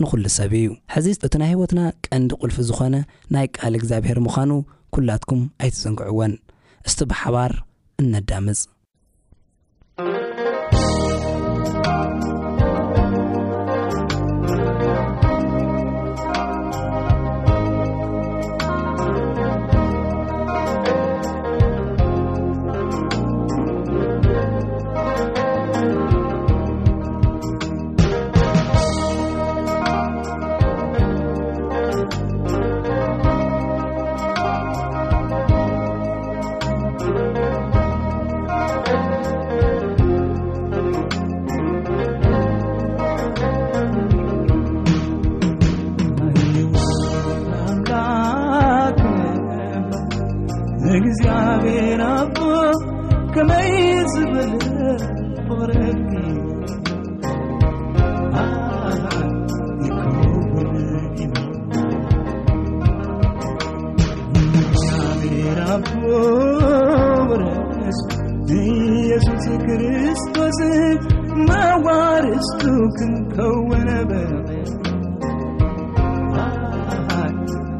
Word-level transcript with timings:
ንዅሉ 0.00 0.24
ሰብ 0.36 0.52
እዩ 0.60 0.68
ሕዚ 0.94 1.06
እቲ 1.26 1.34
ናይ 1.40 1.50
ህይወትና 1.52 1.80
ቀንዲ 2.06 2.30
ቁልፊ 2.40 2.56
ዝኾነ 2.68 2.94
ናይ 3.34 3.46
ቃል 3.58 3.72
እግዚኣብሔር 3.78 4.18
ምዃኑ 4.26 4.50
ኲላትኩም 4.96 5.42
ኣይትዘንግዕዎን 5.62 6.32
እስቲ 6.88 7.00
ብሓባር 7.10 7.52
እነዳምፅ 8.02 8.60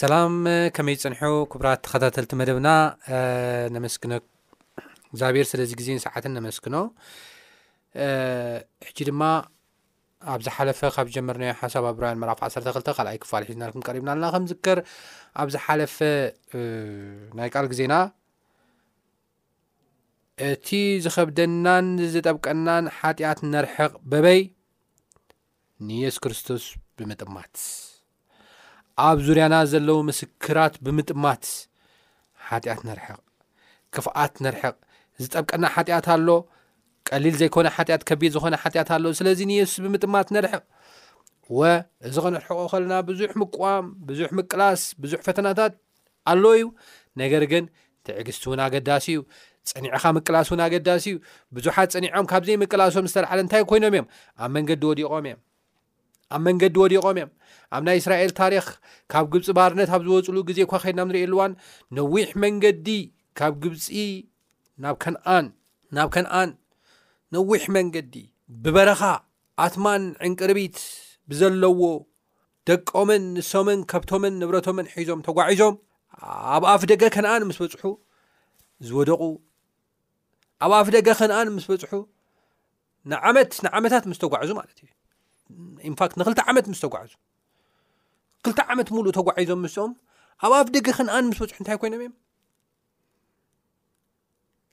ሰላም 0.00 0.32
ከመይ 0.74 0.96
ፅንሑ 1.02 1.20
ክብራት 1.52 1.80
ተከታተልቲ 1.84 2.32
መደብና 2.40 2.68
ነመስኪኖ 3.76 4.12
እግዚኣብሔር 5.10 5.46
ስለዚ 5.52 5.70
ግዜንሰዓትን 5.80 6.32
ነመስኪኖ 6.38 6.74
ሕጂ 8.88 8.98
ድማ 9.08 9.22
ኣብ 10.34 10.40
ዝሓለፈ 10.48 10.80
ካብ 10.96 11.08
ጀመርናዮ 11.16 11.52
ሓሳብ 11.62 11.86
ብርያን 11.98 12.20
መራፍ 12.22 12.40
ዓሰርተ2ልተ 12.48 12.90
ካልኣይ 12.98 13.18
ክፋል 13.24 13.46
ሒዝናኩ 13.48 13.74
ቀሪብና 13.88 14.10
ኣለና 14.14 14.26
ከምዝከር 14.36 14.80
ኣብ 15.40 15.48
ዝሓለፈ 15.56 15.96
ናይ 17.40 17.50
ቃል 17.54 17.68
ግዜና 17.74 17.92
እቲ 20.52 20.68
ዝከብደናን 21.06 21.88
ዝጠብቀናን 22.14 22.86
ሓጢኣት 23.00 23.40
ነርሕቕ 23.54 23.92
በበይ 24.12 24.42
ንየስ 25.90 26.18
ክርስቶስ 26.24 26.66
ብምጥማት 26.98 27.52
ኣብ 29.06 29.18
ዙርያና 29.26 29.54
ዘለዉ 29.70 29.96
ምስክራት 30.10 30.74
ብምጥማት 30.84 31.42
ሓጢኣት 32.48 32.80
ነርሕቕ 32.88 33.18
ክፍኣት 33.94 34.34
ነርሕቕ 34.44 34.74
ዝጠብቀና 35.22 35.64
ሓጢኣት 35.74 36.06
ኣሎ 36.14 36.28
ቀሊል 37.08 37.34
ዘይኮነ 37.40 37.66
ሓጢኣት 37.76 38.02
ከቢድ 38.08 38.30
ዝኮነ 38.36 38.54
ሓጢኣት 38.62 38.90
ኣሎ 38.96 39.04
ስለዚ 39.18 39.38
ንየሱስ 39.50 39.78
ብምጥማት 39.84 40.28
ነርሕቕ 40.36 40.64
ወ 41.58 41.68
እዚ 42.08 42.16
ከነርሕቆ 42.24 42.58
ከለና 42.72 42.94
ብዙሕ 43.10 43.30
ምቁዋም 43.42 43.84
ብዙሕ 44.08 44.28
ምቅላስ 44.38 44.82
ብዙሕ 45.04 45.20
ፈተናታት 45.26 45.74
ኣለ 46.32 46.44
እዩ 46.58 46.64
ነገር 47.22 47.44
ግን 47.52 47.64
ትዕግስቲ 48.08 48.44
እውን 48.48 48.62
ኣገዳሲ 48.66 49.06
እዩ 49.14 49.20
ፀኒዕኻ 49.72 50.04
ምቅላስ 50.16 50.48
እውን 50.50 50.62
ኣገዳሲ 50.66 51.06
እዩ 51.12 51.16
ብዙሓት 51.58 51.90
ፀኒዖም 51.96 52.28
ካብዘ 52.32 52.50
ምቅላሶም 52.64 53.08
ዝተለዓለ 53.10 53.38
እንታይ 53.44 53.64
ኮይኖም 53.72 53.94
እዮም 53.98 54.08
ኣብ 54.42 54.50
መንገዲ 54.56 54.82
ወዲቆም 54.90 55.24
እዮም 55.28 55.38
ኣብ 56.36 56.40
መንገዲ 56.46 56.74
ወዲቖም 56.82 57.10
እዮም 57.18 57.30
ኣብ 57.76 57.82
ናይ 57.86 57.96
እስራኤል 58.00 58.32
ታሪክ 58.40 58.66
ካብ 59.12 59.24
ግብፂ 59.32 59.46
ባርነት 59.58 59.90
ኣብ 59.96 60.02
ዝወፅሉ 60.06 60.36
ግዜ 60.48 60.58
እኳ 60.66 60.72
ከድና 60.82 61.00
ብ 61.08 61.08
ንሪእየኣልዋን 61.10 61.52
ነዊሕ 61.98 62.28
መንገዲ 62.42 62.88
ካብ 63.38 63.54
ግብፂ 63.62 63.86
ናብ 64.84 64.96
ከነኣን 65.04 65.46
ናብ 65.98 66.08
ከነኣን 66.16 66.50
ነዊሕ 67.36 67.62
መንገዲ 67.76 68.14
ብበረኻ 68.64 69.02
ኣትማን 69.66 70.02
ዕንቅርቢት 70.28 70.76
ብዘለዎ 71.30 71.80
ደቀምን 72.70 73.22
ንሶምን 73.38 73.80
ከብቶምን 73.90 74.34
ንብረቶምን 74.42 74.90
ሒዞም 74.94 75.20
ተጓዒዞም 75.28 75.74
ኣብ 76.56 76.64
ኣፍ 76.74 76.82
ደገ 76.92 77.02
ከነኣን 77.16 77.46
ምስ 77.48 77.58
በፅሑ 77.64 77.82
ዝወደቑ 78.88 79.20
ኣብ 80.66 80.72
ኣፍ 80.80 80.88
ደገ 80.98 81.08
ከነኣን 81.22 81.50
ምስ 81.56 81.66
በፅሑ 81.72 81.92
ንዓመት 83.12 83.52
ንዓመታት 83.66 84.04
ምስ 84.10 84.18
ተጓዕዙ 84.22 84.50
ማለት 84.60 84.76
እዩ 84.82 84.88
ኢንፋክት 85.90 86.14
ንክልተ 86.20 86.40
ዓመት 86.50 86.66
ምስ 86.72 86.80
ተጓዕዙ 86.84 87.12
ክልተ 88.44 88.60
ዓመት 88.72 88.88
ሙሉእ 88.96 89.14
ተጓዓዞም 89.18 89.60
ምስኦም 89.64 89.92
ኣብ 90.46 90.52
ኣብ 90.58 90.66
ደጊ 90.74 90.86
ከነኣን 90.98 91.24
ምስ 91.30 91.38
በፅሑ 91.42 91.56
እንታይ 91.60 91.76
ኮይኖም 91.82 92.00
እዮም 92.04 92.14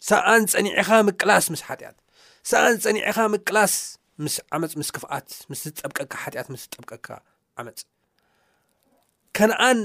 ሰኣን 0.09 0.43
ፀኒዕኻ 0.53 0.89
ምቅላስ 1.07 1.45
ምስ 1.53 1.61
ሓጢአት 1.67 1.97
ሰኣን 2.51 2.73
ፀኒዕኻ 2.85 3.17
ምቅላስ 3.33 3.73
ምስ 4.23 4.35
ዓመፅ 4.55 4.73
ምስክፍኣት 4.81 5.29
ምስ 5.51 5.61
ዝጠብቀካ 5.67 6.13
ሓጢኣት 6.23 6.47
ምስዝጠብቀካ 6.53 7.07
ዓመፅ 7.61 7.79
ከነአን 9.37 9.79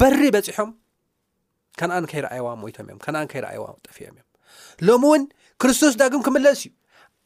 በሪ 0.00 0.20
በፂሖም 0.34 0.70
ከነአን 1.80 2.04
ከይረአየዋ 2.10 2.48
ሞይቶም 2.62 2.86
እዮም 2.88 2.98
ከኣን 3.04 3.28
ከይረአየዋ 3.32 3.66
ጠፍዮም 3.86 4.16
እዮም 4.16 4.28
ሎም 4.86 5.02
እውን 5.08 5.22
ክርስቶስ 5.62 5.94
ዳግም 6.00 6.22
ክመለስ 6.26 6.60
እዩ 6.66 6.70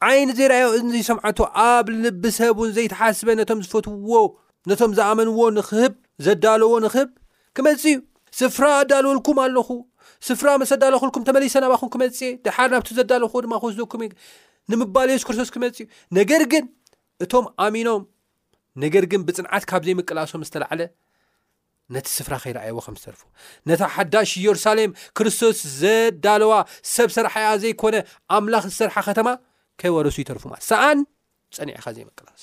ዓይኒ 0.06 0.30
ዘይረኣዮ 0.38 0.64
እዘይሰምዓቶ 0.78 1.38
ኣብ 1.66 1.86
ልብሰብ 2.02 2.54
ውን 2.60 2.70
ዘይተሓስበ 2.76 3.28
ነቶም 3.40 3.58
ዝፈትውዎ 3.64 4.14
ነቶም 4.70 4.90
ዝኣመንዎ 4.98 5.38
ንኽህብ 5.58 5.92
ዘዳለዎ 6.24 6.72
ንኽህብ 6.84 7.08
ክመፅ 7.56 7.82
እዩ 7.90 7.94
ስፍራ 8.38 8.64
ኣዳልውልኩም 8.80 9.36
ኣለኹ 9.44 9.68
ስፍራ 10.28 10.48
መስ 10.62 10.70
ኣዳለክልኩም 10.76 11.22
ተመሊሰ 11.28 11.54
ናባኹም 11.64 11.90
ክመፅእ 11.94 12.32
ድሓር 12.46 12.68
ናብቲ 12.74 12.88
ዘዳለክዎ 12.98 13.38
ድማ 13.46 13.54
ክወስኩም 13.62 14.02
እ 14.06 14.08
ንምባል 14.72 15.08
የሱስ 15.12 15.24
ክርስቶስ 15.28 15.48
ክመፅ 15.54 15.76
እዩ 15.84 15.86
ነገር 16.18 16.42
ግን 16.52 16.64
እቶም 17.24 17.46
ኣሚኖም 17.66 18.02
ነገር 18.84 19.04
ግን 19.14 19.22
ብፅንዓት 19.28 19.64
ካብ 19.72 19.82
ዘይምቅላሶም 19.86 20.44
ዝተላዕለ 20.48 20.82
ነቲ 21.94 22.06
ስፍራ 22.18 22.34
ከይረኣየዎ 22.42 22.78
ከም 22.86 22.94
ዝዘርፎ 23.00 23.22
ነታ 23.70 23.80
ሓዳሽ 23.94 24.30
ኢየሩሳሌም 24.42 24.92
ክርስቶስ 25.16 25.58
ዘዳለዋ 25.80 26.52
ሰብ 26.94 27.10
ሰራሓ 27.16 27.34
እያ 27.44 27.50
ዘይኮነ 27.64 27.96
ኣምላኽ 28.36 28.62
ዝሰርሓ 28.72 28.96
ከተማ 29.08 29.28
ከ 29.78 29.82
ወለሱ 29.96 30.16
ይተርፉማ 30.22 30.52
ሰኣን 30.70 30.98
ፀኒዕኻ 31.56 31.84
ዘ 31.94 31.98
ምቅላስ 32.08 32.42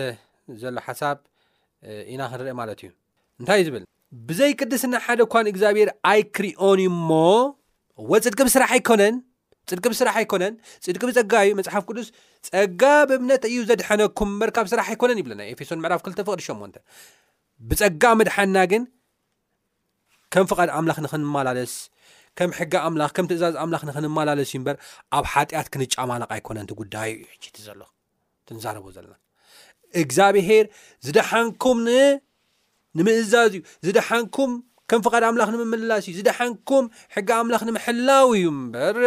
ዘሎ 0.61 0.77
ሓሳብ 0.87 1.19
ኢና 2.13 2.21
ክንርአ 2.33 2.53
ማለት 2.61 2.79
እዩ 2.83 2.89
እንታይ 3.41 3.63
ዝብል 3.67 3.85
ብዘይ 4.29 4.53
ቅድስና 4.61 4.97
ሓደ 5.07 5.21
ኳን 5.33 5.47
እግዚኣብሔር 5.53 5.89
ኣይክርኦን 6.11 6.79
ዩሞ 6.87 7.11
ወፅድቂ 8.11 8.39
ብስራሕ 8.49 8.71
ኣይኮነን 8.77 9.15
ፅድቂ 9.71 9.85
ብስራሕ 9.93 10.15
ኣይኮነን 10.21 10.55
ፅድቂ 10.85 11.03
ብፀጋ 11.09 11.33
እዩ 11.47 11.51
መፅሓፍ 11.59 11.83
ቅዱስ 11.91 12.07
ፀጋ 12.49 12.83
ብእምነት 13.09 13.43
እዩ 13.49 13.57
ዘድሓነኩም 13.71 14.31
በር 14.41 14.51
ካብ 14.57 14.67
ስራሕ 14.73 14.87
ኣይኮነን 14.93 15.19
ይብለና 15.21 15.41
ኤፌሶን 15.53 15.81
ምዕራፍ 15.85 16.01
ክልተ 16.07 16.19
ፍቅዲ 16.29 16.43
ሸንተ 16.47 16.77
ብፀጋ 17.71 18.03
መድሓና 18.21 18.57
ግን 18.73 18.83
ከም 20.35 20.47
ፍቓድ 20.53 20.71
ኣምላኽ 20.79 20.99
ንክንመላለስ 21.07 21.75
ከም 22.39 22.51
ሕጊ 22.61 22.73
ኣምላኽ 22.89 23.11
ከም 23.17 23.27
ትእዛዝ 23.31 23.55
ኣምላኽ 23.65 23.83
ንክንመላለስ 23.89 24.49
እዩ 24.53 24.59
በር 24.69 24.77
ኣብ 25.19 25.25
ሓጢኣት 25.33 25.69
ክንጫማላቕ 25.75 26.31
ኣይኮነን 26.37 26.69
ትጉዳዩ 26.71 27.13
እዩ 27.35 27.53
ዘሎ 27.69 27.81
ት 28.47 28.49
ዘለናዝ 28.97 29.17
ንምእዛዝ 32.97 33.39
እዩ 33.59 33.61
ዝደሓንኩም 33.87 34.53
ከም 34.91 35.01
ፍቓድ 35.07 35.23
ኣምላኽ 35.29 35.49
ንምምላስ 35.55 36.05
እዩ 36.09 36.13
ዝድሓንኩም 36.19 36.85
ሕጊ 37.15 37.29
ኣምላኽ 37.39 37.63
ንምሕላው 37.69 38.29
እዩ 38.37 38.45
ምበር 38.59 38.99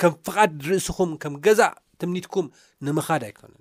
ከም 0.00 0.12
ፍቓድ 0.28 0.50
ርእስኩም 0.68 1.10
ከም 1.22 1.34
ገዛእ 1.44 1.72
ትምኒትኩም 2.00 2.46
ንምኻድ 2.86 3.22
ኣይኮነን 3.28 3.60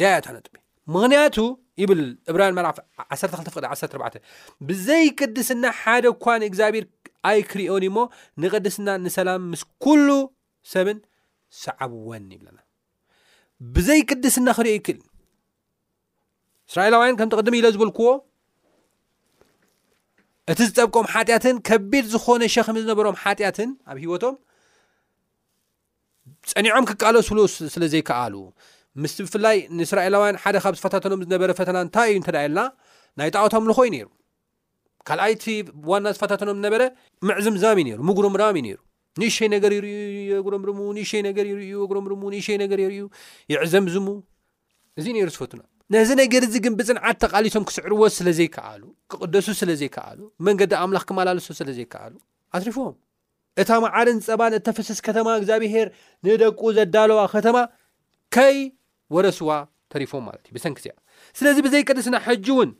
ዚያትነጥቤ 0.00 0.54
ምክንያቱ 0.94 1.36
ይብል 1.82 2.00
ዕብራን 2.30 2.52
መ 2.56 2.60
12 3.12 4.18
ብዘይ 4.68 5.04
ቅድስና 5.18 5.64
ሓደ 5.80 6.04
እኳንእግዚኣብሔር 6.14 6.84
ኣይ 7.30 7.40
ክርዮን 7.50 7.84
እሞ 7.88 7.96
ንቅድስና 8.42 8.88
ንሰላም 9.04 9.42
ምስ 9.52 9.62
ኩሉ 9.84 10.08
ሰብን 10.72 10.98
ሰዓብወን 11.62 12.24
ይብለና 12.34 12.58
ብዘይ 13.76 14.00
ቅድስና 14.10 14.48
ክሪዮ 14.58 14.74
ይክእል 14.78 15.00
እስራኤላውያን 16.70 17.16
ከም 17.20 17.28
ተቅድሚ 17.32 17.54
ኢ 17.58 17.62
ለ 17.64 17.68
ዝብልክዎ 17.74 18.10
እቲ 20.52 20.60
ዝፀብቆም 20.68 21.06
ሓጢያትን 21.12 21.56
ከቢድ 21.68 22.06
ዝኮነ 22.14 22.42
ሸክሚ 22.54 22.76
ዝነበሮም 22.84 23.16
ሓጢያትን 23.22 23.70
ኣብ 23.92 23.98
ሂወቶም 24.04 24.34
ፀኒዖም 26.50 26.86
ክቃሎስብሉ 26.90 27.40
ስለ 27.74 27.84
ዘይከኣሉ 27.92 28.34
ምስቲ 29.02 29.18
ብፍላይ 29.26 29.56
ንእስራኤላውያን 29.78 30.36
ሓደ 30.42 30.56
ካብ 30.64 30.74
ዝፈታተኖም 30.78 31.22
ዝነበረ 31.26 31.50
ፈተና 31.60 31.76
እንታይ 31.86 32.08
እዩ 32.12 32.18
እንተደየ 32.20 32.48
ለና 32.50 32.58
ናይ 33.20 33.30
ጣወታምልኮ 33.36 33.78
ዩ 33.86 33.90
ነይሩ 33.94 34.08
ካልኣይ 35.08 35.32
እቲ 35.36 35.46
ዋና 35.90 36.06
ዝፈታተኖም 36.16 36.58
ዝነበረ 36.60 36.82
ምዕዝምዛም 37.28 37.78
እዩ 37.80 37.86
ነይሩ 37.88 38.00
ምጉርምራም 38.08 38.54
እዩ 38.60 38.64
ነይሩ 38.68 38.78
ንእሸይ 39.22 39.48
ነገር 39.54 39.72
ይርእዩ 39.78 40.30
የጉርምርሙ 40.36 40.78
ንእሸይ 40.98 41.22
ነገር 41.28 41.46
ይዩ 41.50 41.76
እጉረምሙ 41.86 42.22
ንእሸይ 42.34 42.56
ነገር 42.62 42.78
ይርእዩ 42.84 43.02
ይዕዘምዝሙ 43.54 44.06
እዚ 45.00 45.06
ነይሩ 45.16 45.28
ዝፈትና 45.36 45.62
ነዚ 45.92 46.10
ነገር 46.20 46.42
ዚ 46.52 46.56
ግን 46.64 46.74
ብፅንዓት 46.76 47.16
ተቃሊቶም 47.22 47.64
ክስዕርዎ 47.68 48.02
ስለዘይከኣሉ 48.18 48.82
ክቅደሱ 49.12 49.48
ስለዘይከኣሉ 49.60 50.18
መንገዲ 50.46 50.72
ኣምላኽ 50.82 51.02
ክመላለሶ 51.08 51.48
ስለዘይከኣሉ 51.58 52.12
ኣስሪፎዎም 52.56 52.94
እታመዓድን 53.62 54.18
ፀባን 54.26 54.52
እተፈስስ 54.58 54.98
ከተማ 55.08 55.26
እግዚኣብሄር 55.40 55.86
ንደቁ 56.26 56.60
ዘዳለዋ 56.78 57.18
ከተማ 57.34 57.56
ከይ 58.36 58.56
ወረስዋ 59.16 59.48
ተሪፎም 59.94 60.22
ማለት 60.28 60.44
እዩ 60.48 60.52
ብሰንያ 60.56 60.92
ስለዚ 61.40 61.56
ብዘይቅድስና 61.68 62.14
ሕጂ 62.26 62.46
እውን 62.56 62.70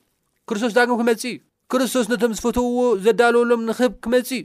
ክርስቶስ 0.49 0.73
ዳግም 0.79 0.97
ክመፅ 1.03 1.23
እዩ 1.31 1.37
ክርስቶስ 1.73 2.07
ነቶም 2.13 2.31
ዝፈትውዎ 2.39 2.79
ዘዳለወሎም 3.05 3.61
ንክብ 3.69 3.93
ክመፅእዩ 4.07 4.43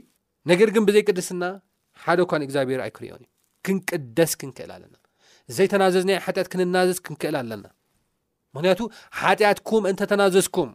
ነገር 0.50 0.68
ግን 0.74 0.82
ብዘይቅድስና 0.90 1.42
ሓደ 2.04 2.18
ኳን 2.30 2.40
እግዚኣብሄር 2.46 2.80
ኣይክሪዮን 2.86 3.20
እዩ 3.24 3.28
ክንቅደስ 3.66 4.32
ክንክእል 4.42 4.70
ኣለና 4.76 4.94
ዘይናዘዝሓክናዘዝክክእልኣለና 5.56 7.66
ምክንያቱ 8.54 8.80
ሓጢኣትኩም 9.20 9.82
እንተተናዘዝኩም 9.90 10.68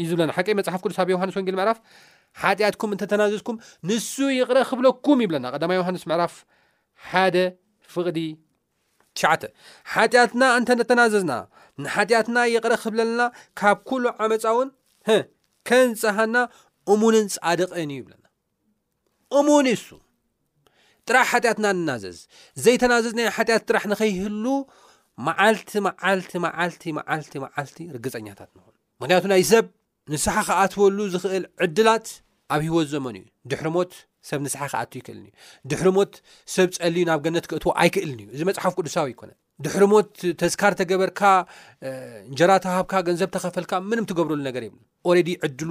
እዩ 0.00 0.06
ዝብለና 0.10 0.30
ሓቂ 0.36 0.48
መፅሓፍ 0.58 0.82
ቅዱስ 0.84 0.98
ብ 1.06 1.12
ዮሃንስ 1.14 1.34
ወንጌል 1.38 1.56
ምዕራፍ 1.60 1.78
ሓጢኣትኩም 2.42 2.92
እንተተናዘዝኩም 2.94 3.56
ንሱ 3.88 4.14
ይቕረ 4.38 4.58
ክብለኩም 4.70 5.20
ይብለና 5.24 5.46
ቀዳማ 5.54 5.72
ዮሃንስ 5.80 6.02
ምዕራፍ 6.10 6.34
ሓደ 7.08 7.36
ፍቅዲ 7.94 8.18
ትተ 9.20 9.42
ሓጢኣትና 9.92 10.42
እንተተናዘዝና 10.58 11.32
ንሓጢያትና 11.84 12.38
ይቕረ 12.54 12.74
ክብለለና 12.82 13.22
ካብ 13.58 13.78
ኩሉ 13.88 14.04
ዓመፃእውን 14.24 14.68
ከንፀሓና 15.68 16.36
እሙንን 16.92 17.26
ፃድቕን 17.34 17.78
እዩ 17.82 17.92
ይብለና 18.00 18.24
እሙን 19.38 19.66
ዩሱ 19.72 19.88
ጥራሕ 21.08 21.26
ሓጢኣትና 21.32 21.66
ንናዘዝ 21.76 22.18
ዘይተናዘዝና 22.64 23.20
ሓጢያት 23.36 23.62
ጥራሕ 23.68 23.84
ንኸይህሉ 23.92 24.44
መዓልቲ 25.28 25.72
ማዓልቲ 25.86 26.32
ማዓልቲ 26.44 26.84
ማዓልቲ 26.98 27.32
ማዓልቲ 27.44 27.76
ርግፀኛታት 27.96 28.48
ንክእሉ 28.56 28.74
ምክንያቱ 29.02 29.24
ናይ 29.32 29.42
ሰብ 29.52 29.66
ንስሓ 30.12 30.36
ከኣትወሉ 30.48 30.98
ዝኽእል 31.14 31.44
ዕድላት 31.64 32.06
ኣብ 32.54 32.60
ሂወት 32.68 32.88
ዘመኑ 32.94 33.14
እዩ 33.22 33.28
ድሕር 33.50 33.68
ሞት 33.76 33.92
ሰብ 34.28 34.40
ንስሓ 34.46 34.62
ክኣት 34.72 34.92
ይክእልንእዩ 34.98 35.32
ድሕር 35.70 35.88
ሞት 35.96 36.12
ሰብ 36.56 36.68
ፀሊዩ 36.78 37.04
ናብ 37.10 37.20
ገነት 37.26 37.46
ክእትዎ 37.50 37.70
ኣይክእልን 37.82 38.18
እዩ 38.24 38.28
እዚ 38.36 38.42
መፅሓፍ 38.50 38.72
ቅዱሳዊ 38.78 39.08
ይኮነን 39.14 39.38
ድሕር 39.64 39.82
ሞት 39.92 40.12
ተዝካር 40.40 40.72
ተገበርካ 40.80 41.20
እንጀራ 42.28 42.52
ተሃብካ 42.66 42.92
ገንዘብ 43.08 43.30
ተኸፈልካ 43.36 43.72
ምንም 43.90 44.06
ትገብረሉ 44.12 44.40
ነገር 44.50 44.62
ይብሉ 44.68 44.80
ኦረዲ 45.10 45.30
ዕድሉ 45.48 45.70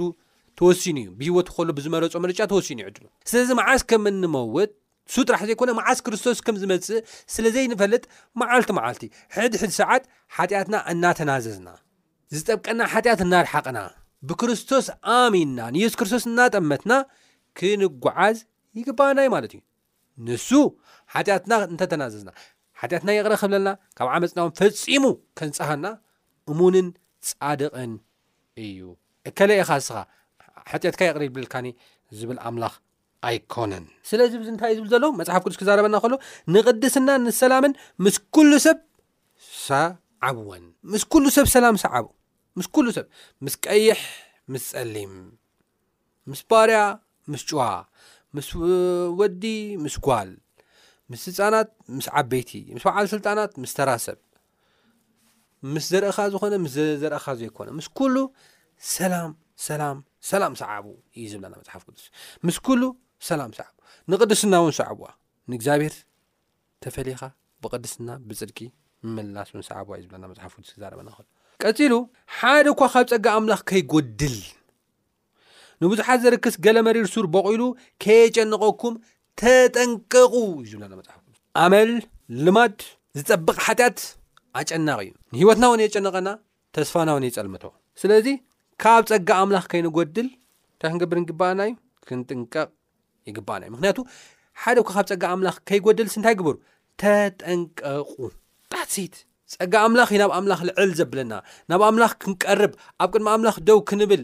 ተወሲኑ 0.60 0.96
እዩ 1.02 1.10
ብሂወት 1.18 1.48
ኮሎ 1.56 1.68
ብዝመረፆ 1.76 2.14
ምርጫ 2.24 2.40
ተወሲኑ 2.52 2.78
ዩዕድሉ 2.84 3.04
ስለዚ 3.30 3.50
መዓለስ 3.60 3.82
ከመንመውጥ 3.90 4.72
ንሱ 5.12 5.16
ጥራሕ 5.28 5.40
ዘይኮነ 5.48 5.70
መዓስ 5.78 5.98
ክርስቶስ 6.04 6.38
ከም 6.44 6.56
ዝመፅእ 6.60 7.00
ስለዘይንፈልጥ 7.32 8.04
መዓልቲ 8.40 8.68
መዓልቲ 8.76 9.02
ሕድሕድ 9.36 9.72
ሰዓት 9.80 10.04
ሓጢኣትና 10.36 10.76
እናተናዘዝና 10.92 11.68
ዝጠብቀና 12.34 12.80
ሓጢኣት 12.92 13.20
እናድሓቅና 13.24 13.78
ብክርስቶስ 14.28 14.86
ኣሚንና 15.16 15.58
ንየሱ 15.74 15.94
ክርስቶስ 16.02 16.24
እናጠመትና 16.30 16.92
ክንጓዓዝ 17.60 18.38
ይግባእናዩ 18.78 19.28
ማለት 19.36 19.52
እዩ 19.56 19.60
ንሱ 20.28 20.48
ሓጢኣትና 21.16 21.52
እንተተናዘዝና 21.72 22.30
ሓጢኣትና 22.82 23.10
ይቕረ 23.18 23.34
ክብለልና 23.42 23.72
ካብ 23.98 24.08
ዓመፅና 24.18 24.46
ፈፂሙ 24.60 25.04
ከንፀሃና 25.40 25.84
እሙንን 26.54 26.88
ፃድቕን 27.32 27.92
እዩ 28.68 28.80
እከለኢኻስኻ 29.30 29.96
ሓጢአትካ 30.72 31.02
የቕሪ 31.10 31.24
ይብልካኒ 31.30 31.68
ዝብል 32.20 32.40
ኣምላክ 32.50 32.74
ኣይኮነን 33.28 33.84
ስለዚ 34.10 34.32
እንታይ 34.52 34.70
እዩ 34.74 34.78
ዝብል 34.80 34.88
ዘሎ 34.92 35.04
መፅሓፍ 35.18 35.42
ቅዱስ 35.46 35.56
ክዛረበና 35.60 35.96
ከሎ 36.04 36.12
ንቅድስና 36.54 37.08
ንሰላምን 37.24 37.72
ምስ 38.04 38.16
ኩሉ 38.34 38.50
ሰብ 38.64 38.78
ሰዓብወን 39.66 40.64
ምስ 40.92 41.02
ሉ 41.22 41.24
ሰብ 41.36 41.46
ሰላም 41.54 41.74
ሳዓስሉ 41.82 42.86
ሰብ 42.96 43.06
ምስ 43.46 43.54
ቀይሕ 43.66 43.98
ምስ 44.52 44.64
ፀሊም 44.74 45.14
ምስ 46.30 46.40
ባርያ 46.50 46.80
ምስ 47.32 47.42
ጭዋ 47.50 47.60
ምስ 48.36 48.48
ወዲ 49.20 49.44
ምስ 49.84 49.96
ጓል 50.06 50.30
ምስ 51.10 51.22
ህፃናት 51.30 51.70
ምስ 51.96 52.06
ዓበይቲ 52.20 52.52
ምስ 52.74 52.82
በዕል 52.88 53.06
ስልጣናት 53.14 53.52
ምስ 53.62 53.72
ተራሰብ 53.78 54.18
ምስ 55.74 55.84
ዘርእኻ 55.92 56.18
ዝኾነ 56.34 56.54
ምስዘረእኻ 56.66 57.26
ዘይኮነ 57.40 57.68
ምስ 57.78 57.86
ሉ 58.14 58.16
ሰላ 58.94 59.14
ሰላ 59.66 59.82
ሰላም 60.30 60.52
ሳዓቡ 60.60 60.86
እዩ 61.18 61.24
ዝብለና 61.32 61.54
መሓፍ 61.62 61.82
ዱስስሉ 62.44 62.80
ሰላም 63.28 63.50
ሰዕዋ 63.56 63.68
ንቅድስና 64.12 64.54
እውን 64.62 64.72
ሰዕብዋ 64.78 65.04
ንእግዚኣብሔር 65.50 65.94
ተፈሊኻ 66.84 67.20
ብቅድስና 67.62 68.08
ብፅድቂ 68.28 68.58
ምላስን 69.16 69.62
ሰዕዋ 69.68 69.88
እዩ 69.98 70.02
ዝብለና 70.06 70.24
መፅሓፍቅዱስ 70.30 70.70
ዛረበና 70.82 71.08
እል 71.20 71.26
ቀፂሉ 71.64 71.92
ሓደ 72.38 72.64
እኳ 72.74 72.80
ካብ 72.94 73.06
ፀጋ 73.12 73.26
ኣምላኽ 73.40 73.60
ከይጎድል 73.70 74.34
ንብዙሓት 75.84 76.18
ዘርክስ 76.24 76.56
ገለ 76.64 76.76
መሪር 76.88 77.06
ሱር 77.14 77.26
በቂሉ 77.34 77.62
ከየጨንቀኩም 78.02 78.96
ተጠንቀቁ 79.42 80.34
ዩ 80.42 80.48
ዝብለና 80.72 80.92
መፅሓፍ 81.00 81.20
ቅዱስ 81.24 81.38
ኣመል 81.64 81.90
ልማድ 82.46 82.76
ዝፀብቕ 83.20 83.56
ሓጢኣት 83.68 83.98
ኣጨናቅ 84.60 84.96
እዩ 85.04 85.10
ንሂወትና 85.34 85.64
ውን 85.74 85.82
የጨነቐና 85.86 86.28
ተስፋና 86.76 87.08
ውን 87.18 87.24
የፀልምቶ 87.30 87.64
ስለዚ 88.02 88.26
ካብ 88.84 89.02
ፀጋ 89.12 89.30
ኣምላኽ 89.44 89.64
ከይንጎድል 89.74 90.28
እንታይ 90.32 90.90
ክንገብር 90.90 91.18
ንግባኣና 91.24 91.62
እዩ 91.70 91.74
ክንጥንቀቕ 92.08 92.70
ይግባእዩ 93.30 93.68
ምክንያቱ 93.74 93.98
ሓደ 94.62 94.78
ኳ 94.88 94.92
ካብ 94.96 95.04
ፀጋ 95.10 95.22
ኣምላኽ 95.34 95.56
ከይጎድል 95.68 96.08
ስእንታይ 96.14 96.34
ግበሩ 96.38 96.56
ተጠንቀቁ 97.02 98.10
ጣስት 98.72 99.14
ፀጋ 99.52 99.74
ኣምላኽ 99.86 100.10
ናብ 100.20 100.32
ኣምላኽ 100.38 100.60
ልዕል 100.68 100.90
ዘብለና 100.98 101.32
ናብ 101.72 101.82
ኣምላኽ 101.88 102.12
ክንቀርብ 102.22 102.72
ኣብ 103.04 103.08
ቅድሚ 103.14 103.28
ኣምላኽ 103.34 103.56
ደው 103.68 103.78
ክንብል 103.90 104.22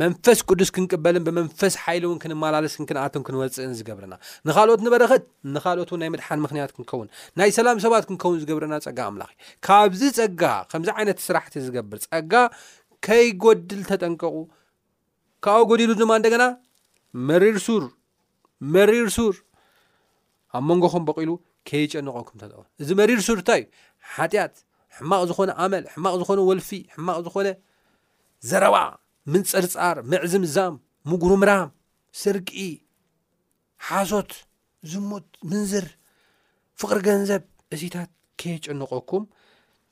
መንፈስ 0.00 0.38
ቅዱስ 0.48 0.70
ክንቅበልን 0.76 1.24
ብመንፈስ 1.28 1.74
ሓይል 1.84 2.04
እውን 2.06 2.18
ክንማላለስን 2.22 2.84
ክንኣቶም 2.88 3.22
ክንወፅእን 3.26 3.74
ዝገብርና 3.78 4.14
ንካልኦት 4.48 4.80
ንበረኸት 4.86 5.24
ንካልኦት 5.56 5.90
ናይ 6.02 6.10
መድሓን 6.14 6.42
ምክንያት 6.46 6.70
ክንከውን 6.76 7.08
ናይ 7.40 7.52
ሰላም 7.58 7.80
ሰባት 7.84 8.06
ክንከውን 8.10 8.38
ዝገብርና 8.44 8.76
ፀጋ 8.86 8.98
ኣምላ 9.10 9.24
ካብዚ 9.68 10.02
ፀጋ 10.18 10.42
ከምዚ 10.72 10.90
ዓይነት 10.98 11.20
ስራሕ 11.26 11.46
ዝገብር 11.66 12.00
ፀጋ 12.08 12.34
ከይጎድል 13.08 13.82
ተጠንቀቁ 13.90 14.34
ካብ 15.46 15.62
ጎዲሉ 15.72 15.90
ድማ 16.02 16.12
ንደገና 16.22 16.44
መሪር 17.30 17.56
ሱር 17.66 17.82
መሪር 18.74 19.08
ሱር 19.16 19.34
ኣብ 20.56 20.62
መንጎኹም 20.70 21.04
በቂሉ 21.08 21.30
ከይጨንቀኩም 21.68 22.36
ጠ 22.42 22.64
እዚ 22.82 22.88
መሪር 23.00 23.20
ሱር 23.26 23.38
እንታይ 23.42 23.62
እዩ 23.66 23.68
ሓጢኣት 24.16 24.54
ሕማቕ 24.96 25.22
ዝኾነ 25.30 25.50
ኣመል 25.64 25.84
ሕማቕ 25.94 26.14
ዝኾነ 26.20 26.40
ወልፊ 26.48 26.70
ሕማቕ 26.94 27.18
ዝኾነ 27.26 27.48
ዘረባ 28.50 28.76
ምንፅርፃር 29.32 29.96
ምዕዝም 30.10 30.44
ዛም 30.56 30.74
ምጉርምራም 31.10 31.68
ሰርቂ 32.20 32.50
ሓሶት 33.88 34.32
ዝሙት 34.92 35.26
ምንዝር 35.50 35.86
ፍቅሪ 36.80 36.98
ገንዘብ 37.08 37.42
እሲታት 37.74 38.10
ከይጨንቀኩም 38.40 39.24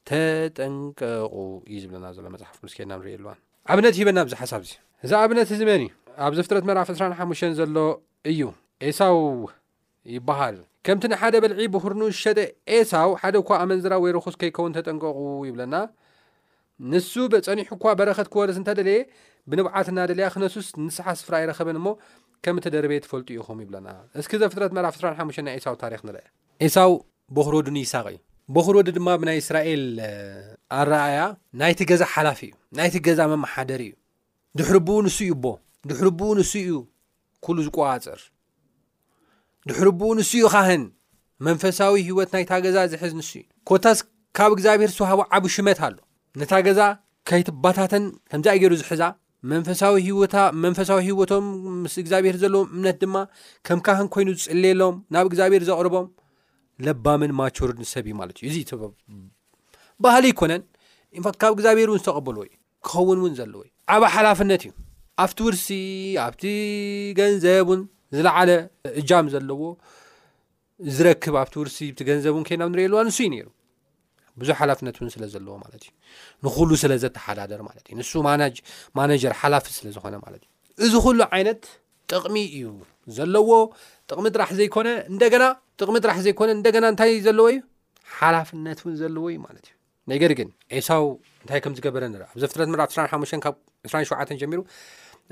ተጠንቀቁ 0.08 1.34
እዩ 1.68 1.76
ዝብለና 1.82 2.06
ዘሎ 2.16 2.26
መፅሓፍ 2.34 2.56
ስና 2.72 2.90
ንሪእ 3.00 3.14
ኣለዋን 3.18 3.38
ኣብነት 3.72 3.94
ሂበና 4.00 4.18
ብዚ 4.26 4.34
ሓሳብ 4.42 4.62
እዚ 4.66 4.72
እዚ 5.04 5.10
ኣብነት 5.22 5.48
ህዝመን 5.52 5.80
እዩ 5.86 5.92
ኣብ 6.24 6.32
ዘ 6.38 6.40
ፍጥረት 6.46 6.64
መራፍ 6.70 6.88
2ራሓሙሽተ 7.00 7.52
ዘሎ 7.60 7.76
እዩ 8.30 8.40
ኤሳው 8.88 9.18
ይበሃል 10.14 10.56
ከምቲ 10.86 11.04
ንሓደ 11.12 11.34
በልዒ 11.42 11.66
ብክርንዝሸጠ 11.74 12.38
ኤሳው 12.76 13.10
ሓደ 13.20 13.36
እ 13.42 13.56
ኣመንዝራ 13.62 13.94
ወይ 14.04 14.10
ረኩስ 14.16 14.34
ከይከውን 14.40 14.74
ተጠንቀቁ 14.76 15.18
ይብለና 15.48 15.74
ንሱ 16.92 17.12
በፀኒሑ 17.32 17.68
እኳ 17.76 17.84
በረከት 18.00 18.28
ክወርስ 18.32 18.56
እንተደለየ 18.60 18.98
ብንብዓት 19.50 19.86
እና 19.92 20.00
ደለያ 20.10 20.26
ክነሱስ 20.34 20.66
ንስሓ 20.84 21.06
ስፍራ 21.20 21.34
ይረኸበን 21.42 21.76
እሞ 21.80 21.86
ከም 22.44 22.56
እተደርበየ 22.60 23.00
ትፈልጡ 23.04 23.28
ኢኹም 23.38 23.58
ይብለና 23.64 23.88
እስክ 24.20 24.32
ዚብ 24.42 24.50
ፍጥረት 24.54 24.72
መዕራፍ 24.78 24.96
ራሓ 25.06 25.18
ና 25.48 25.56
ኤሳው 25.58 25.76
ታሪክ 25.82 26.00
ንርአ 26.08 26.22
ኤሳው 26.66 26.92
በክሮዎዱ 27.36 27.68
ንይሳቅ 27.76 28.04
እዩ 28.12 28.18
ብክሮዎዲ 28.56 28.88
ድማ 28.98 29.08
ብናይ 29.20 29.38
እስራኤል 29.42 29.84
ኣረኣያ 30.78 31.20
ናይቲ 31.62 31.80
ገዛ 31.90 32.02
ሓላፍ 32.14 32.40
እዩ 32.48 32.52
ናይቲ 32.80 32.94
ገዛ 33.06 33.20
መማሓደሪ 33.32 33.84
እዩድርብኡ 34.56 34.96
ንዩኡንዩ 35.08 36.70
ኩሉ 37.46 37.58
ዝቆቃፅር 37.66 38.20
ድሕርብኡ 39.68 40.08
ንስኡ 40.18 40.44
ካህን 40.54 40.82
መንፈሳዊ 41.46 41.94
ሂወት 42.08 42.30
ናይታ 42.34 42.52
ገዛ 42.64 42.76
ዝሕዝ 42.92 43.12
ንስ 43.20 43.30
ኮታስ 43.68 43.98
ካብ 44.36 44.50
እግዚኣብሔር 44.56 44.90
ዝዋሃቦ 44.96 45.20
ዓብ 45.36 45.44
ሽመት 45.54 45.78
ኣሎ 45.88 45.94
ነታ 46.40 46.52
ገዛ 46.66 46.80
ከይትባታተን 47.28 48.04
ከምዚኣ 48.30 48.54
ገይሩ 48.62 48.72
ዝሕዛ 48.82 49.02
መንፈሳዊ 50.62 51.02
ሂወቶም 51.08 51.46
ምስ 51.84 51.94
እግዚኣብሔር 52.02 52.36
ዘለዎም 52.42 52.68
እምነት 52.76 52.96
ድማ 53.02 53.16
ከም 53.66 53.80
ካህን 53.86 54.08
ኮይኑ 54.14 54.28
ዝፅልየሎም 54.42 54.94
ናብ 55.14 55.26
እግዚኣብሔር 55.30 55.64
ዘቅርቦም 55.70 56.06
ለባምን 56.86 57.32
ማቸርድ 57.40 57.76
ንሰብ 57.84 58.04
እዩ 58.10 58.14
ማለት 58.20 58.36
እዩ 58.42 58.48
እዚ 58.52 58.78
ባህሊ 60.06 60.24
ኣይኮነን 60.32 60.62
ንፋት 61.20 61.36
ካብ 61.42 61.52
እግዚኣብሔር 61.58 61.88
እውን 61.92 62.00
ዝተቐበሉ 62.02 62.36
እዩ 62.46 62.52
ክኸውን 62.86 63.18
እውን 63.22 63.34
ዘለዎ 63.40 63.60
እዩ 63.66 63.72
ዓብ 63.96 64.02
ሓላፍነት 64.14 64.62
እዩ 64.66 64.72
ኣብቲ 65.22 65.38
ውርሲ 65.46 65.66
ኣብቲ 66.26 66.42
ገንዘብ 67.18 67.68
ን 67.78 67.82
ዝለዓለ 68.16 68.50
እጃም 69.00 69.26
ዘለዎ 69.34 69.60
ዝረክብ 70.96 71.34
ኣብቲ 71.42 71.54
ውርሲ 71.60 71.78
ገንዘብን 72.08 72.42
ከና 72.48 72.62
ንሪየሉዋ 72.72 73.00
ንሱ 73.08 73.18
ዩ 73.38 73.42
ሩ 73.46 73.48
ብዙሕ 74.40 74.56
ሓላፍነት 74.60 74.96
ውን 75.00 75.10
ስለዘለዎ 75.14 75.54
ማለትእዩ 75.64 75.90
ንሉ 76.64 76.70
ስለዘተሓዳደር 76.82 77.60
ማለት 77.68 77.84
ዩ 77.90 77.94
ንሱ 78.00 78.12
ማነጀር 78.98 79.32
ሓላፊ 79.42 79.66
ስለዝኮነ 79.78 80.14
ማለት 80.26 80.42
እዩ 80.44 80.86
እዚ 80.86 80.94
ኩሉ 81.04 81.20
ዓይነት 81.36 81.62
ጥቕሚ 82.10 82.36
እዩ 82.56 82.66
ዘለዎ 83.18 83.50
ጥቕሚ 84.10 84.26
ጥራሕ 84.34 84.50
ዘይኮነ 84.58 84.88
እና 85.10 85.22
ሚ 85.94 85.96
ጥራ 86.04 86.10
ዘይኮነ 86.26 86.50
ና 86.84 86.84
ንታይ 86.94 87.12
ዘለዎ 87.28 87.46
እዩ 87.54 87.60
ሓላፍነት 88.18 88.78
ውን 88.86 88.94
ዘለዎ 89.02 89.24
እዩ 89.34 89.38
ማለት 89.46 89.64
እዩ 89.68 89.72
ነገር 90.12 90.30
ግን 90.38 90.48
ኤሳው 90.78 91.04
እንታይ 91.42 91.60
ከም 91.64 91.72
ዝገበረ 91.78 92.02
ኣብ 92.28 92.36
ዘፍረት 92.42 92.68
ብ 92.74 93.48
2ሸ 93.92 94.30
ጀሚሩ 94.42 94.60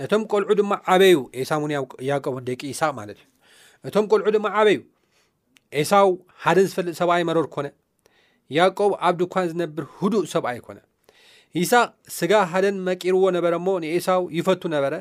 ነቶም 0.00 0.22
ቆልዑ 0.32 0.50
ድማ 0.58 0.72
ዓበዩ 0.92 1.18
ኤሳው 1.40 1.62
ያቆ 2.10 2.26
ደቂ 2.48 2.60
ይስቅ 2.72 2.90
ማለት 2.98 3.18
እዩ 3.20 3.88
እቶም 3.88 4.04
ቆልዑ 4.12 4.28
ድማ 4.36 4.46
ዓበዩ 4.60 4.78
ኤሳው 5.80 6.08
ሓደ 6.44 6.58
ዝፈልጥ 6.68 6.94
ሰብኣይ 7.00 7.22
መሮር 7.28 7.46
ኮነ 7.54 7.66
ያቆብ 8.58 8.92
ኣብ 9.08 9.14
ድኳን 9.20 9.44
ዝነብር 9.50 9.84
ህዱእ 9.98 10.24
ሰብኣይ 10.34 10.58
ኮነ 10.68 10.78
ይሳቅ 11.58 11.88
ስጋ 12.16 12.32
ሓደን 12.52 12.76
መቂርዎ 12.86 13.24
ነበረ 13.36 13.54
ሞ 13.66 13.74
ንኤሳው 13.82 14.22
ይፈቱ 14.38 14.62
ነበረ 14.76 14.94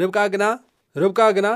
ርብቃ 0.00 1.24
ግና 1.38 1.48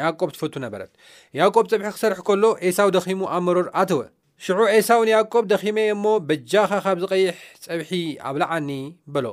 ያቆብ 0.00 0.28
ትፈቱ 0.34 0.54
ነበረት 0.64 0.90
ያቆብ 1.38 1.64
ፀብሒ 1.70 1.86
ክሰርሕ 1.94 2.20
ከሎ 2.28 2.44
ኤሳው 2.68 2.88
ደኺሙ 2.96 3.20
ኣብ 3.36 3.42
መሮር 3.48 3.66
ኣተወ 3.80 4.00
ሽዑ 4.44 4.58
ኤሳው 4.76 5.00
ንያቆብ 5.08 5.44
ደኺመ 5.52 5.78
እሞ 5.94 6.04
በጃኻ 6.28 6.70
ካብ 6.84 6.98
ዝቀይሕ 7.04 7.34
ፀብሒ 7.64 7.92
ኣብ 8.28 8.36
ላዓኒ 8.42 8.70
በሎ 9.14 9.26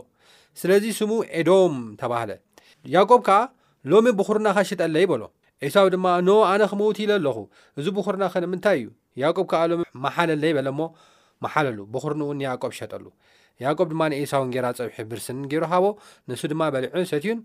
ስለዚ 0.61 0.83
ስሙ 0.99 1.11
ኤዶም 1.39 1.75
ተባሃለ 2.01 2.31
ያቆብ 2.95 3.21
ከዓ 3.27 3.39
ሎሚ 3.91 4.07
ብክርና 4.19 4.47
ካ 4.55 4.57
ሸጠለ 4.69 4.95
ይበሎ 5.03 5.21
ኤሳው 5.65 5.87
ድማ 5.93 6.05
ኖ 6.27 6.29
ኣነ 6.51 6.61
ክምውት 6.71 6.97
ኢለ 7.03 7.11
ኣለኹ 7.19 7.37
እዚ 7.79 7.85
ብርና 7.97 8.23
ኸንምንታይ 8.33 8.77
እዩ 8.81 8.87
ያቆብ 9.23 9.45
ዓ 9.61 9.63
ሎ 9.69 9.71
መሓለለይበለሞ 10.05 10.79
ማሓለሉ 11.45 11.79
ብርንውንያቆብ 11.93 12.71
ሸጠሉ 12.79 13.05
ያቆብ 13.65 13.87
ድማ 13.93 14.01
ንኤሳውን 14.11 14.49
ገራ 14.55 14.65
ፀብሒ 14.79 15.03
ብርስን 15.11 15.37
ገይሩ 15.51 15.63
ሃቦ 15.73 15.85
ንሱ 16.29 16.41
ድማ 16.51 16.61
በሊ 16.75 16.85
ዑንሰትዩን 16.95 17.39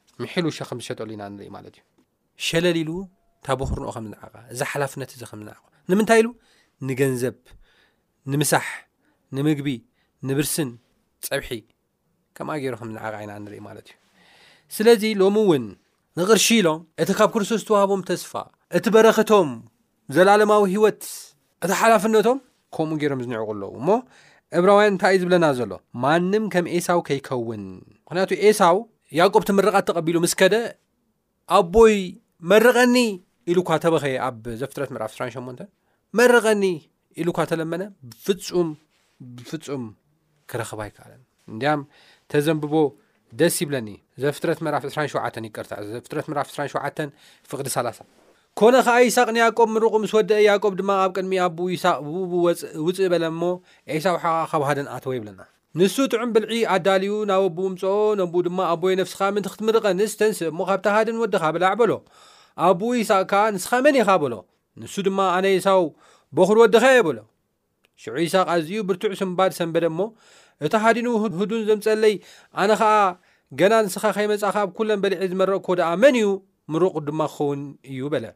ምዝሸጠሉ 0.47 1.09
ኢና 1.17 1.23
ኢ 1.47 1.49
ማትእ 1.55 1.77
ሸለልሉ 2.47 2.89
እታ 3.41 3.47
ብርዝዓ 3.61 3.93
እዚ 4.55 4.61
ሓላፍነት 4.71 5.11
እዚምዝቀ 5.17 5.70
ንምንታይ 5.91 6.19
ኢሉ 6.23 6.29
ንገንዘብ 6.89 7.37
ንምሳሕ 8.33 8.65
ንምግቢ 9.37 9.69
ንብርስን 10.29 10.69
ፀብሒ 11.27 11.49
ከምኣ 12.37 12.55
ገይሮ 12.63 12.75
ከም 12.81 12.91
ዝዓቅኢና 12.97 13.31
ንርኢ 13.45 13.59
ማለት 13.69 13.87
እዩ 13.93 13.97
ስለዚ 14.77 15.03
ሎሚ 15.21 15.37
እውን 15.45 15.65
ንቅርሺኢሎም 16.19 16.79
እቲ 17.05 17.11
ካብ 17.21 17.31
ክርስቶስ 17.37 17.63
ትዋሃቦም 17.69 18.03
ተስፋ 18.11 18.33
እቲ 18.79 18.85
በረከቶም 18.97 19.51
ዘለለማዊ 20.17 20.63
ሂወት 20.75 21.03
እቲ 21.65 21.71
ሓላፍነቶም 21.81 22.39
ከምኡ 22.79 22.99
ገይሮም 23.03 23.23
ዝንዕቁ 23.25 23.49
ኣለው 23.57 23.73
እሞ 23.81 23.89
ዕብራውያን 24.61 24.93
እንታይ 24.95 25.15
እዩ 25.17 25.23
ዝብለና 25.25 25.49
ዘሎ 25.63 25.73
ማንም 26.07 26.47
ከም 26.55 26.69
ኤሳው 26.77 27.03
ከይከውን 27.11 27.65
ምክንያቱ 28.05 28.31
ኤሳው 28.51 28.79
ያቆብ 29.21 29.43
ቲምርቃት 29.51 29.85
ተቐቢሉ 29.91 30.17
ምስከደ 30.27 30.55
ኣቦይ 31.59 31.99
መርቐኒ 32.53 32.97
ኢሉኳ 33.51 33.71
ተበኸየ 33.87 34.17
ኣብ 34.29 34.43
ዘፍትረት 34.63 34.91
ምራፍ 34.95 35.13
8 35.27 35.63
መርቐኒ 36.19 36.65
ኢሉካ 37.23 37.41
ተለመነ 37.51 37.83
ብፍፁም 38.11 38.69
ብፍፁም 39.35 39.83
ክረኸባ 40.51 40.81
ይከኣለን 40.89 41.21
እንያ 41.55 41.67
ተዘንብቦ 42.31 42.73
ደስ 43.41 43.57
ይብለኒ 43.63 43.89
ዘፍጥረት 44.23 44.59
መራፍ 44.67 44.83
27 44.89 45.39
ይቀርታእዘፍረት 45.49 46.27
ራፍ 46.39 46.49
2 46.55 47.07
ፍቅዲ 47.51 47.69
ኮነ 48.61 48.75
ከዓ 48.87 48.97
ይሳቅ 49.07 49.29
ንያቆብ 49.37 49.69
ምርቁ 49.77 49.93
ምስ 50.03 50.13
ወደአ 50.19 50.41
ያቆብ 50.49 50.73
ድማ 50.81 50.91
ኣብ 51.05 51.11
ቅድሚ 51.17 51.33
ኣብ 51.47 51.59
ይስቅ 51.75 51.95
ኡ 52.09 52.43
ውፅእ 52.87 53.07
በለሞ 53.13 53.41
ኤሳ 53.97 54.07
ውሓ 54.17 54.25
ካብ 54.51 54.63
ሃደን 54.69 54.89
ኣተወ 54.95 55.13
ይብለና 55.17 55.41
ንሱ 55.79 55.97
ጥዑም 56.13 56.31
ብልዒ 56.35 56.53
ኣዳልዩ 56.75 57.13
ናብ 57.31 57.43
ኣብኡ 57.47 57.67
ምፅኦ 57.75 57.95
ኣብኡ 58.25 58.39
ድማ 58.47 58.59
ኣቦይ 58.73 58.95
ነፍስኻ 59.01 59.21
ምን 59.37 59.45
ክትምርቀንስ 59.53 60.13
ተንስእ 60.23 60.49
እሞ 60.53 60.61
ካብታ 60.71 60.87
ሃደን 60.97 61.21
ወድኻ 61.23 61.43
ብላዕ 61.57 61.73
በሎ 61.83 61.93
ኣብኡ 62.69 62.91
ይሳቅ 63.01 63.31
ዓ 63.43 63.45
ንስኻ 63.57 63.73
መን 63.87 63.99
ይኻሎ 64.01 64.23
ንሱ 64.81 64.95
ድማ 65.07 65.19
ኣነ 65.37 65.47
የሳው 65.55 65.83
በኹር 66.37 66.57
ወድኻ 66.63 66.85
የ 66.97 67.01
በሎ 67.07 67.19
ሽዑ 68.03 68.15
ይስቅ 68.25 68.43
ኣዝኡ 68.55 68.81
ብርትዕ 68.89 69.11
ስምባድ 69.21 69.53
ሰንበደ 69.59 69.85
እሞ 69.93 70.01
እቲ 70.67 70.73
ሃዲን 70.85 71.07
ህዱን 71.41 71.63
ዘምፀለይ 71.69 72.15
ኣነ 72.63 72.71
ከዓ 72.83 72.93
ገና 73.61 73.73
ንስኻ 73.87 74.03
ከይመፃኻ 74.17 74.57
ብ 74.69 74.73
ኩለን 74.79 74.99
በሊዒ 75.05 75.23
ዝመረቅ 75.33 75.61
ኮ 75.67 75.69
ድኣ 75.81 75.89
መን 76.03 76.17
እዩ 76.21 76.29
ምረቑ 76.73 76.95
ድማ 77.09 77.21
ክኸውን 77.33 77.61
እዩ 77.93 78.01
በለ 78.15 78.27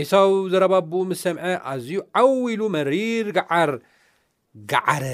ኤሳው 0.00 0.30
ዘረባቦኡ 0.52 1.02
ምስ 1.10 1.20
ሰምዐ 1.26 1.52
ኣዝዩ 1.72 1.98
ዓው 2.20 2.30
ኢሉ 2.54 2.62
መሪር 2.76 3.26
ጋዓር 3.38 3.72
ጋዓረ 4.72 5.04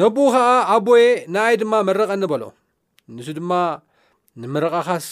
ነብኡ 0.00 0.26
ከዓ 0.36 0.48
ኣቦየ 0.76 1.04
ንኣይ 1.34 1.56
ድማ 1.62 1.74
መረቐኒ 1.88 2.24
በሎ 2.32 2.44
ንሱ 3.16 3.28
ድማ 3.40 3.52
ንምረቃኻስ 4.42 5.06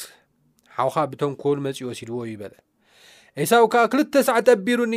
ሓውካ 0.76 0.96
ብተም 1.12 1.34
ኮል 1.42 1.58
መፅኡ 1.66 1.84
ወሲድዎ 1.90 2.16
እዩ 2.30 2.34
ኤሳውከዓ 3.42 3.80
ክልተ 3.92 4.14
ሰዓ 4.26 4.36
ጠቢሩኒ 4.48 4.94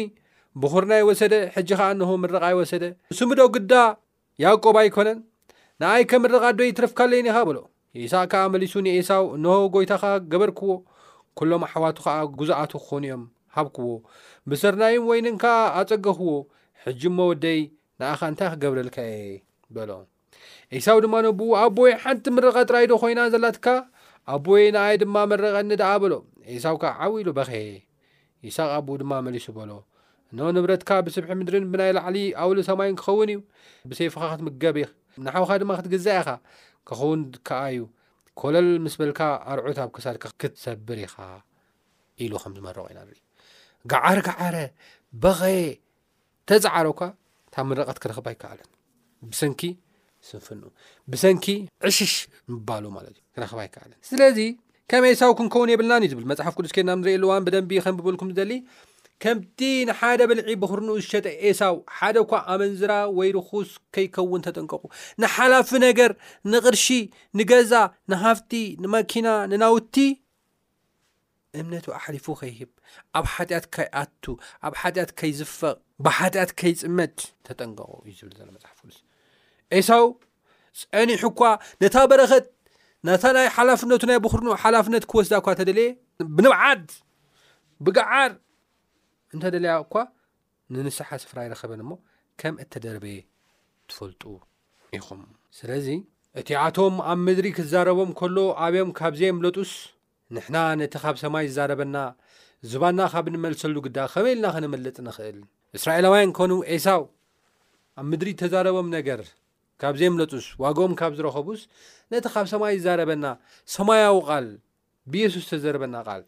ብኹርናይ 0.62 1.02
ወሰደ 1.08 1.34
ሕጂ 1.56 1.69
ከዓ 1.80 1.88
እንሆ 1.95 2.12
ምረቓይ 2.23 2.54
ወሰደ 2.60 2.84
ስምዶ 3.17 3.39
ግዳ 3.56 3.73
ያቆባ 4.43 4.75
ኣይኮነን 4.84 5.17
ንኣይ 5.82 6.04
ከምረቓ 6.12 6.43
ዶይ 6.60 6.69
ትረፍካለዩኒኢኻ 6.78 7.38
በሎ 7.47 7.58
የሳቅ 8.02 8.23
ከዓ 8.34 8.41
ኣመሊሱ 8.49 8.73
ንኤሳው 8.86 9.23
እንሆ 9.38 9.56
ጎይታኻ 9.73 10.04
ገበርክዎ 10.32 10.71
ኩሎም 11.41 11.63
ኣሕዋቱ 11.67 11.97
ከዓ 12.06 12.15
ጉዛኣቱ 12.39 12.71
ክኾኑ 12.84 13.04
እዮም 13.10 13.23
ሃብክዎ 13.56 13.89
ብሰርናይ 14.52 14.95
ወይንን 15.10 15.36
ከ 15.43 15.52
ኣፀገኽዎ 15.82 16.36
ሕጂ 16.86 17.02
ሞወደይ 17.17 17.60
ንኣኻ 18.02 18.19
እንታይ 18.34 18.49
ክገብረልካእየ 18.56 19.30
በሎ 19.75 19.91
ዒሳው 20.78 20.99
ድማ 21.06 21.15
ንብኡ 21.28 21.49
ኣቦወይ 21.63 21.93
ሓንቲ 22.06 22.25
ምረቃ 22.38 22.56
ጥራይዶ 22.69 22.91
ኮይና 23.04 23.19
ዘላትካ 23.36 23.67
ኣቦወይ 24.36 24.65
ንኣይ 24.78 24.97
ድማ 25.04 25.15
መረቐኒ 25.34 25.71
ኣ 25.91 25.93
በሎ 26.04 26.13
ው 27.12 27.13
ኢሉ 27.21 27.30
ይሳቅ 28.47 28.67
ኣብኡ 28.78 28.93
ድማ 29.02 29.12
መሊሱ 29.28 29.45
በሎ 29.58 29.71
ኖ 30.38 30.39
ንብረትካ 30.56 30.89
ብስብሒ 31.06 31.30
ምድርን 31.39 31.65
ብናይ 31.73 31.91
ላዕሊ 31.97 32.17
ኣውሉ 32.41 32.58
ሰማይን 32.69 32.95
ክኸውን 33.02 33.30
እዩ 33.34 33.39
ብሰይፍኻ 33.89 34.21
ክትምገቢ 34.34 34.78
ንሓብኻ 35.25 35.52
ድማ 35.62 35.71
ክትግዛኢኻ 35.80 36.28
ክኸውን 36.88 37.21
ከዓ 37.47 37.62
እዩ 37.73 37.80
ኮለል 38.41 38.69
ምስ 38.84 38.93
በልካ 38.99 39.19
ኣርዑት 39.54 39.80
ኣብ 39.84 39.89
ክሳድካ 39.95 40.25
ክትሰብር 40.41 40.99
ኢኻ 41.06 41.15
ኢሉ 42.23 42.34
ከም 42.43 42.54
ዝመረቕ 42.58 42.86
ኢና 42.93 42.99
ግዓር 43.93 44.17
ከዓረ 44.28 44.56
በኸየ 45.23 45.60
ተፃዓሮካ 46.49 47.02
ታ 47.54 47.65
ምረቐት 47.67 47.97
ክረክባ 48.04 48.28
ይከኣለን 48.36 48.69
ብሰንኪ 49.32 49.62
ስንፍኑ 50.30 50.62
ብሰንኪ 51.12 51.45
ዕሽሽ 51.89 52.15
ምባሉ 52.54 52.84
ማእዩ 52.95 53.17
ክረባ 53.36 53.60
ይከኣለን 53.67 53.99
ከም 54.91 55.04
ኤሳው 55.10 55.32
ክንከውን 55.39 55.69
የብልናን 55.71 56.04
እዩ 56.06 56.13
ብል 56.19 56.25
መፅሓፍ 56.30 56.54
ቅዱስ 56.60 56.71
ከድና 56.75 56.91
ብ 56.99 56.99
ንሪኢ 57.02 57.17
ሉዋን 57.23 57.43
ብደንቢ 57.47 57.71
ከንብብልኩም 57.86 58.30
ደሊ 58.39 58.52
ከምቲ 59.23 59.60
ንሓደ 59.89 60.19
ብልዒ 60.30 60.52
ብክርንኡ 60.62 60.95
ዝሸጠ 61.04 61.25
ኤሳው 61.49 61.75
ሓደ 61.97 62.17
ኳ 62.30 62.32
ኣመንዝራ 62.54 62.93
ወይ 63.17 63.30
ርኩስ 63.38 63.71
ከይከውን 63.95 64.41
ተጠንቀቁ 64.47 64.84
ንሓላፊ 65.21 65.69
ነገር 65.88 66.12
ንቕርሺ 66.54 66.86
ንገዛ 67.39 67.73
ንሃፍቲ 68.13 68.52
ንመኪና 68.84 69.28
ንናውቲ 69.52 69.95
እምነቱ 71.60 71.86
ኣሕሊፉ 71.99 72.25
ከይህብ 72.41 72.71
ኣብ 73.19 73.25
ሓጢኣት 73.36 73.65
ከይኣቱ 73.75 74.23
ኣብ 74.67 74.73
ሓጢኣት 74.82 75.12
ከይዝፈቕ 75.19 75.78
ብሓጢኣት 76.06 76.52
ከይፅመጥ 76.60 77.15
ተጠንቀቁ 77.47 77.91
እዩ 78.10 78.19
ብልዘ 78.28 78.39
መፅሓፍ 78.56 78.78
ቅዱስ 78.84 78.97
ኤሳው 79.80 80.06
ፀኒሕ 80.82 81.21
እኳ 81.30 81.39
ነታ 81.82 81.95
በረኸጥ 82.10 82.43
ናታ 83.08 83.26
ናይ 83.36 83.48
ሓላፍነቱ 83.56 84.02
ናይ 84.10 84.18
ብክሪኑ 84.24 84.48
ሓላፍነት 84.62 85.04
ክወስዳ 85.12 85.34
እኳ 85.42 85.48
እተደለየ 85.56 85.88
ብንብዓድ 86.36 86.82
ብግዓር 87.86 88.32
እንተደለያ 89.36 89.74
እኳ 89.84 89.94
ንንስሓ 90.76 91.10
ስፍራ 91.24 91.38
ይረከበን 91.46 91.82
ሞ 91.90 91.94
ከም 92.42 92.56
እተደርበየ 92.64 93.20
ትፈልጡ 93.92 94.24
ኢኹም 94.98 95.22
ስለዚ 95.60 95.88
እቲ 96.40 96.50
ኣቶም 96.66 96.96
ኣብ 97.12 97.20
ምድሪ 97.28 97.48
ክዛረቦም 97.58 98.12
ከሎ 98.20 98.38
ኣብዮም 98.66 98.90
ካብዘ 99.00 99.22
ምለጡስ 99.38 99.72
ንሕና 100.36 100.56
ነቲ 100.82 100.96
ካብ 101.04 101.16
ሰማይ 101.24 101.46
ዝዛረበና 101.52 101.96
ዝባና 102.72 103.00
ካብ 103.14 103.26
እንመልሰሉ 103.32 103.76
ግዳ 103.86 103.98
ከመይ 104.14 104.34
ኢልና 104.36 104.48
ክንመለጥ 104.56 104.98
ንክእል 105.08 105.38
እስራኤላውያን 105.78 106.32
ኮኑ 106.40 106.52
ኤሳው 106.74 107.04
ኣብ 108.02 108.06
ምድሪ 108.12 108.30
ተዛረቦም 108.42 108.88
ነገር 108.98 109.22
ካብ 109.82 109.96
ዘምለፁስ 110.00 110.46
ዋግኦም 110.63 110.94
ካብ 111.00 111.12
ዝረኸቡስ 111.18 111.62
ነቲ 112.12 112.26
ካብ 112.36 112.46
ሰማይ 112.52 112.74
ዝዛረበና 112.80 113.26
ሰማያዊ 113.76 114.15
ቃል 114.30 114.48
ብየሱስ 115.12 115.44
ተዘርበና 115.52 115.96
ቃል 116.08 116.24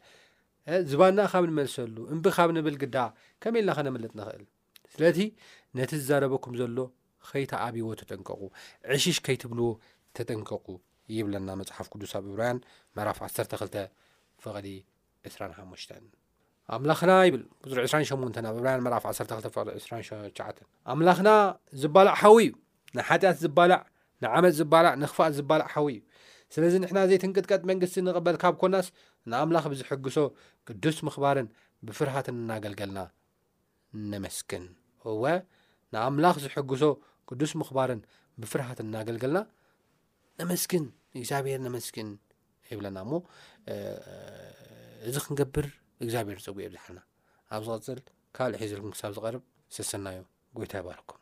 ዝባና 0.92 1.20
ካብ 1.32 1.44
ንመልሰሉ 1.50 1.96
እምቢ 2.14 2.26
ካብ 2.38 2.50
ንብል 2.58 2.76
ግዳ 2.84 2.96
ከመ 3.44 3.54
ኢልና 3.62 3.72
ኸነምልጥ 3.80 4.12
ንኽእል 4.20 4.44
ስለቲ 4.94 5.20
ነቲ 5.80 5.92
ዝዛረበኩም 6.02 6.54
ዘሎ 6.62 6.78
ከይተኣብይዎ 7.32 7.88
ተጠንቀቁ 8.04 8.42
ዕሽሽ 8.96 9.18
ከይትብልዎ 9.28 9.70
ተጠንቀቁ 10.20 10.66
ይብለና 11.18 11.50
መፅሓፍ 11.60 11.88
ቅዱስ 11.94 12.12
ኣብብራያን 12.22 12.58
መራፍ 12.98 13.18
12 13.30 13.78
ፈቐሊ 14.46 14.68
25 15.34 15.96
ኣምላኽና 16.76 17.12
ይብል 17.28 17.44
ዙ 17.74 17.80
28 17.84 18.44
ኣብራያን 18.54 18.84
ፍ 19.04 19.08
1229 19.14 20.68
ኣምላኽና 20.96 21.30
ዝባልዕ 21.84 22.14
ሓዊ 22.24 22.38
እዩ 22.50 22.61
ንሓጢኣት 22.98 23.38
ዝበላዕ 23.44 23.82
ንዓመፅ 24.24 24.54
ዝበላዕ 24.60 24.94
ንክፋት 25.02 25.34
ዝበላዕ 25.38 25.68
ሓዊ 25.74 25.88
እዩ 25.96 26.00
ስለዚ 26.54 26.74
ንሕና 26.84 27.00
ዘይትንቅጥቀጥ 27.10 27.62
መንግስቲ 27.72 27.96
ንቕበል 28.08 28.36
ካብ 28.42 28.56
ኮናስ 28.62 28.88
ንኣምላኽ 29.32 29.66
ብዝሕግሶ 29.74 30.18
ቅዱስ 30.70 30.98
ምክባርን 31.08 31.48
ብፍርሃትን 31.88 32.38
እናገልገልና 32.42 33.00
ነመስክን 34.12 34.66
እወ 35.12 35.24
ንኣምላኽ 35.94 36.36
ዝሕግሶ 36.46 36.84
ቅዱስ 37.30 37.52
ምክባርን 37.62 38.02
ብፍርሃትን 38.44 38.88
እናገልገልና 38.92 39.40
ነመስ 40.42 40.66
እግዚኣብሔር 41.20 41.60
ነመስን 41.68 42.10
ይብለና 42.74 42.98
እሞ 43.06 43.14
እዚ 45.10 45.16
ክንገብር 45.26 45.68
እግዚኣብሄር 46.04 46.38
ፀጉ 46.46 46.54
ብዝሓና 46.66 47.00
ኣብ 47.58 47.64
ዝቅፅል 47.70 48.00
ካልእ 48.38 48.62
ሒዘልኩም 48.66 48.94
ክሳብ 48.96 49.14
ዝርብ 49.18 49.44
ሰሰናዩ 49.78 50.20
ጎይታ 50.60 50.74
ይባረኩም 50.84 51.21